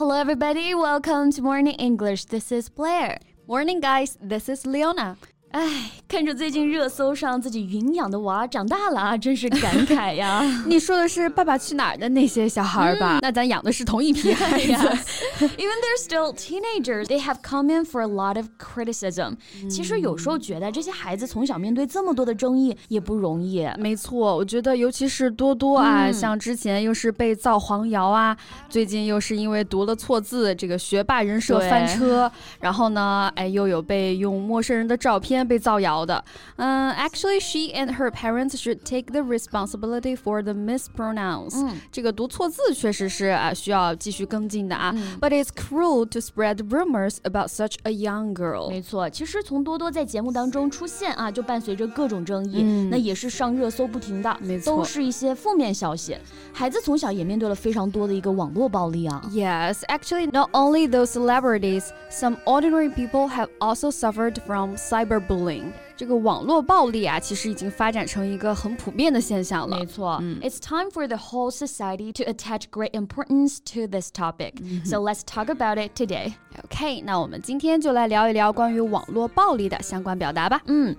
[0.00, 0.74] Hello, everybody.
[0.74, 2.24] Welcome to Morning English.
[2.24, 3.18] This is Blair.
[3.46, 4.16] Morning, guys.
[4.18, 5.18] This is Leona.
[5.50, 10.42] 哎，看着最近热搜上自己云养的娃长大了啊， 真是感慨呀！
[10.64, 13.18] 你说的是《爸爸去哪儿》的那些小孩吧？
[13.20, 14.72] 那咱养的是同一批孩子。
[15.58, 19.34] Even they're still teenagers, they have come in for a lot of criticism.
[19.68, 23.68] 其实有时候觉得这些孩子从小面对这么多的争议也不容易。
[23.76, 28.36] 没错，我觉得尤其是多多啊，像之前又是被造黄谣啊，
[28.68, 32.30] 最近又是因为读了错字，这个学霸人设翻车，
[32.60, 35.39] 然后呢，哎，又有被用陌生人的照片。
[35.47, 36.23] 被造谣的。
[36.57, 41.55] 嗯、uh,，actually she and her parents should take the responsibility for the mispronouns。
[41.55, 44.93] 嗯，这个读错字确实是啊需要继续跟进的啊。
[44.95, 48.69] 嗯、But it's cruel to spread rumors about such a young girl。
[48.69, 56.17] 没错，其实从多多在节目当中出现啊，就伴随着各种争议，嗯、那也是上热搜不停的，没错，都是一些负面消息。
[56.59, 59.21] 孩子从小也面对了非常多的一个网络暴力啊。
[59.31, 65.25] Yes, actually, not only those celebrities, some ordinary people have also suffered from cyberbullying.
[65.27, 65.71] bullying。
[65.97, 69.77] 这个网络暴力啊，其实已经发展成一个很普遍的现象了。
[69.77, 74.55] 没错，嗯，It's time for the whole society to attach great importance to this topic.
[74.85, 76.33] So let's talk about it today.
[76.63, 80.61] OK，那我们今天就来聊一聊关于网络暴力的相关表达吧。
[80.65, 80.95] 嗯。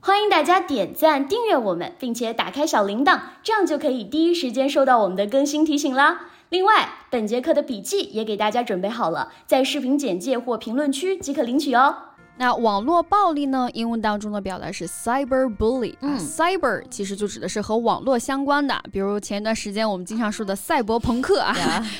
[0.00, 6.26] 欢迎大家点赞、订阅我们，并且打开小铃铛，这样就可以第一时间收到我们的更新提醒啦。
[6.48, 11.96] 另外，本节课的笔记也给大家准备好了，在视频简介或评论区即可领取哦。
[12.36, 13.68] 那网络暴力呢？
[13.72, 15.94] 英文当中的表达是 cyberbully。
[16.00, 21.54] 嗯，cyber 其实就指的是和网络相关的，比如前一段时间我们经常说的赛博朋克啊，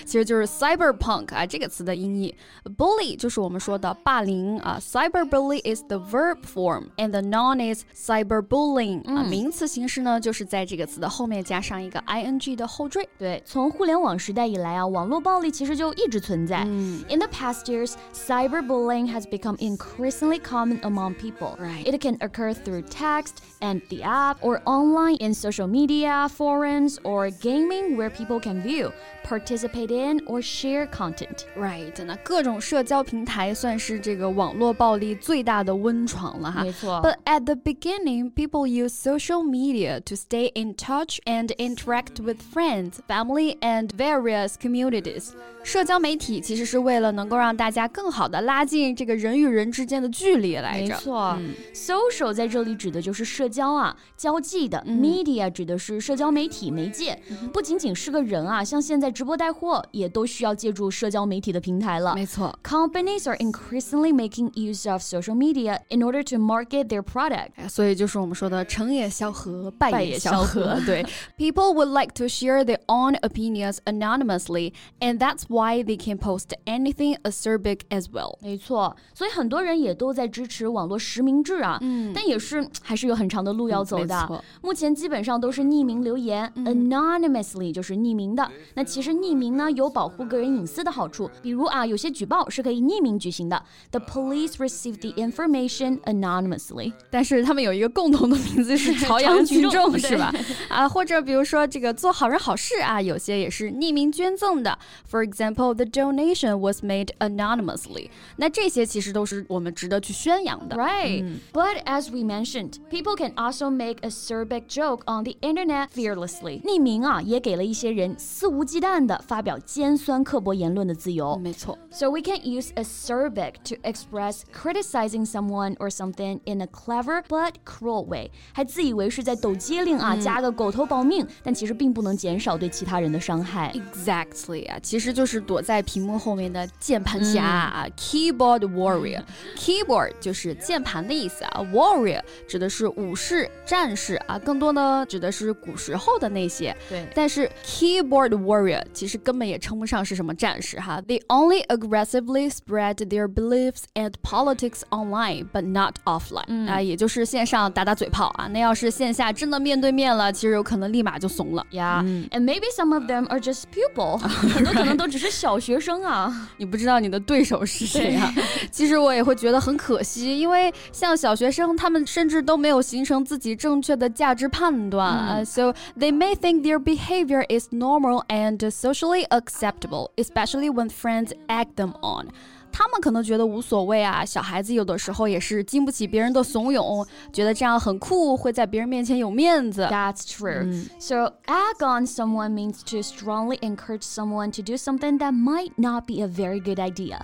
[0.04, 2.34] 其实就是 cyberpunk 啊这个词的音译。
[2.76, 9.02] bully 就是我们说的霸凌啊，cyberbully is the verb form，and the noun is cyberbullying。
[9.06, 13.08] 啊，名词形式呢就是在这个词的后面加上一个 ing 的后缀。
[13.18, 16.64] 对，从互联网时代以来啊，网络暴力其实就一直存在。
[16.64, 21.55] In the past years, cyberbullying has become increasingly increasingly common among people.
[21.59, 21.87] Right.
[21.87, 27.29] It can occur through text and the app or online in social media, forums, or
[27.29, 28.91] gaming where people can view,
[29.23, 31.45] participate in, or share content.
[31.55, 31.93] Right.
[32.03, 36.63] 那各种社交平台算是这个网络暴力最大的温床了哈。
[36.63, 36.99] 没错。
[37.03, 43.01] But at the beginning, people use social media to stay in touch and interact with friends,
[43.07, 45.33] family, and various communities.
[45.63, 50.93] 社交媒体其实是为了能够让大家更好的拉近这个人与人之间的 距离来着。
[50.93, 57.19] 没错、嗯、，social 在这里指的就是社交啊，交际的、嗯、；media 指的是社交媒体媒介。
[57.29, 62.13] 嗯、不仅仅是个人啊，像现在直播带货也都需要借助社交媒体的平台了。
[62.13, 67.67] 没错，companies are increasingly making use of social media in order to market their product。
[67.67, 70.79] 所以就是我们说的成也萧何，败也萧何。
[70.85, 71.03] 对，
[71.37, 77.17] people would like to share their own opinions anonymously, and that's why they can post anything
[77.23, 78.37] acerbic as well。
[78.41, 84.26] 没错，所以很多人也都 在支持网络实名制啊，嗯，但也是还是有很长的路要走的。
[84.30, 88.50] 嗯、目前基本上都是匿名留言、嗯、，anonymously 就是匿名的。
[88.74, 93.62] 那其实匿名呢有保护个人隐私的好处，比如啊，有些举报是可以匿名举行的。
[93.90, 100.32] The police received the information anonymously， 但是他们有一个共同的名字是 朝阳群众，是吧？
[100.68, 104.78] 啊，或者比如说这个做好人好事啊，有些也是匿名捐赠的。
[105.10, 108.10] For example, the donation was made anonymously。
[108.36, 110.75] 那这些其实都是我们值得 去宣扬的。
[110.75, 111.25] Right.
[111.53, 116.61] But as we mentioned, people can also make a acerbic joke on the internet fearlessly。
[116.63, 121.37] 匿名啊，也给了一些人肆无忌惮的发表尖酸刻薄言论的自由。
[121.37, 121.77] 没错。
[121.91, 128.05] So we can use acerbic to express criticizing someone or something in a clever but cruel
[128.05, 128.31] way。
[128.53, 133.73] 还自以为是在抖机灵啊，加个狗头保命，但其实并不能减少对其他人的伤害。
[133.73, 139.84] Exactly 啊，其实就是躲在屏幕后面的键盘侠啊、keyboard warrior。keyboard
[140.20, 146.76] 就是键盘的意思啊，warrior 指的是武士、战士啊，更多呢指的是古时候的那些。
[146.88, 151.00] 对，但是 keyboard warrior 其实根本也称不上是什么战士哈。
[151.06, 158.46] They only aggressively spread their beliefs and politics online, but not offline、嗯、啊，也就是线上打打嘴炮啊。
[158.48, 161.64] 那要是线下真的面对面了，其实有可能立马就怂了。
[161.70, 166.50] Yeah,、嗯、and maybe some of them are just pupil，很多可能都只是小学生啊。
[166.56, 168.32] 你不知道你的对手是谁啊？
[168.70, 181.31] 其实我也会觉得 很可惜，因为像小学生，他们甚至都没有形成自己正确的价值判断啊、嗯 uh,，so they may think their behavior is normal and socially acceptable, especially when friends
[181.47, 182.27] egg them on.
[182.75, 184.23] 他们可能觉得无所谓啊。
[184.23, 189.87] 小孩子有的时候也是经不起别人的怂恿，觉得这样很酷，会在别人面前有面子。
[189.91, 190.87] That's true.
[190.99, 196.05] So egg on someone means to strongly encourage someone to do something that might not
[196.05, 197.19] be a very good idea.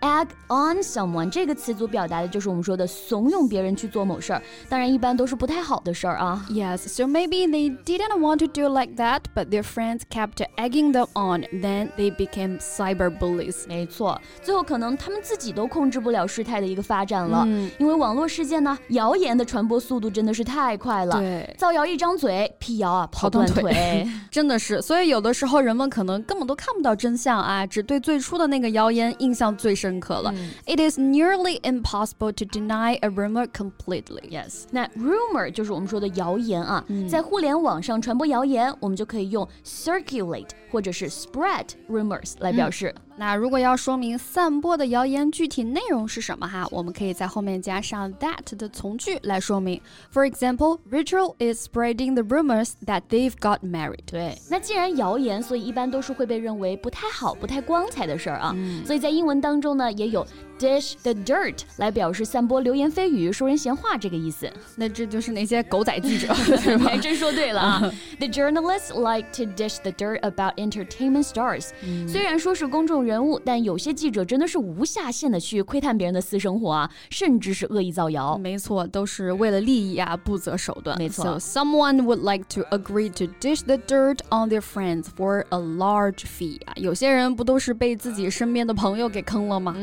[0.00, 6.44] Egg on someone 这个词组表达的就是我们说的怂恿别人去做某事儿，当然一般都是不太好的事儿啊。
[6.50, 10.92] Yes, so maybe they didn't want to do like that, but their friends kept egging
[10.92, 11.42] them on.
[11.52, 13.66] Then they became cyber bullies.
[13.68, 21.19] 没错，最后可能 他们自己都控制不了事态的一个发展了，嗯因为网络事件呢，谣言的传播速度真的是太快了。
[21.19, 24.07] 对造谣一张嘴，辟谣啊跑断腿腿。
[24.29, 30.33] 真的是，所以有的时候人们可能根本都看不到真相啊，只对最初的那个谣言印象最深刻了。
[30.65, 34.29] It is nearly impossible to deny a rumor completely.
[34.29, 42.93] Yes，那 rumor 就是我们说的谣言啊，嗯在互联网上传播谣言，我们就可以用 circulate 或者是 spread rumors 来表示。
[43.15, 49.79] 那如果要说明散播的谣言具体内容是什么哈，我们可以在后面加上 that 的从句来说明。
[50.11, 54.05] For example, Rachel is spreading the rumors that they've got married.
[54.05, 58.55] 对，那既然谣言，所以一般都是会被认为不太好、不太光彩的事儿啊。
[58.85, 60.25] 所以在英文当中呢，也有
[60.59, 64.51] dish the dirt 来表示散播流言蜚语、说人闲话这个意思。
[64.75, 66.33] 那这就是那些狗仔记者，
[66.77, 67.79] 你还真说对了啊
[68.19, 71.69] ！The journalists like to dish the dirt about entertainment stars、
[72.07, 78.37] 虽然说是公众人物，但有些记者真的是无下限的去窥探别人的私生活啊，甚至是恶意造谣。
[78.37, 80.97] 没错，都是为了利益啊，不择手段。
[80.97, 85.57] 没错 So someone would like to agree to dish the dirt on their friends for a
[85.57, 86.73] large fee 啊。
[86.75, 89.75] 有些人不都是被自己身边的朋友给坑了吗？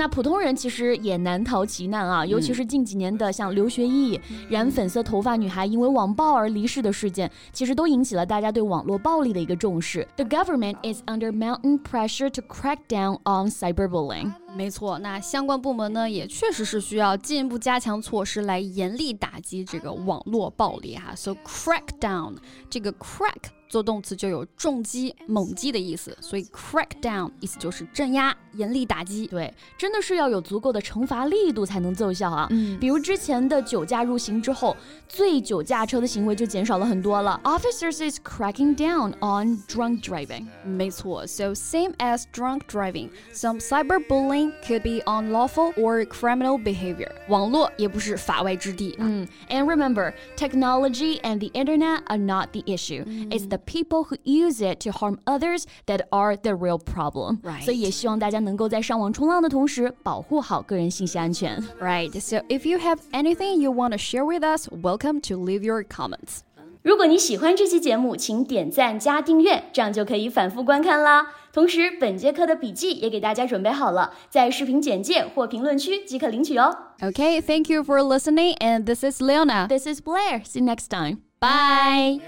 [0.00, 4.18] 那普通人其实也难逃其难啊，尤其是近几年的像刘学义、
[4.48, 10.08] 染粉色头发女孩因为网暴而离世的事件，其实都引起了大家对网络暴力的一个重视。
[10.16, 14.32] The government is under mountain pressure to crack down on cyberbullying。
[14.56, 21.14] 没错，那相关部门呢，也确实是需要进一步加强措施来严厉打击这个网络暴力哈。
[21.14, 22.36] So crack down，
[22.68, 29.28] 这个 crack 做动词就有重击、猛击的意思，所以 crack down 意思就是镇压、严厉打击。
[29.28, 32.48] 对，真的是要有足够的惩罚力度才能奏效啊。
[32.50, 34.76] 嗯比如之前的酒驾入刑之后，
[35.08, 37.40] 醉酒驾车的行为就减少了很多了。
[37.44, 40.46] Officers is cracking down on drunk driving。
[40.64, 47.11] 没错，so same as drunk driving, some cyberbullying could be unlawful or criminal behavior。
[47.27, 49.05] 网络也不是法外之地啊。
[49.05, 53.03] 嗯，And remember, technology and the internet are not the issue.
[53.29, 57.41] It's the people who use it to harm others that are the real problem.
[57.41, 57.63] Right.
[57.63, 61.61] 所以也希望大家能够在上网冲浪的同时，保护好个人信息安全。
[61.79, 65.63] Right, so if you have anything you want to share with us, welcome to leave
[65.63, 66.39] your comments.
[66.83, 71.33] 如果你喜欢这期节目，请点赞加订阅，这样就可以反复观看啦。
[71.51, 76.75] 同时，本节课的笔记也给大家准备好了，在视频简介或评论区即可领取哦。
[76.99, 79.67] Okay, thank you for listening, and this is Leona.
[79.67, 80.43] This is Blair.
[80.43, 81.21] See you next time.
[81.39, 82.21] Bye.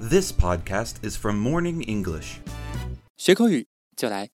[0.00, 2.40] This podcast is from Morning English.
[3.16, 4.30] 学口语就来